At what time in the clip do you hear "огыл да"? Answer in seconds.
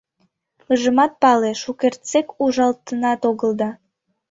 3.29-3.69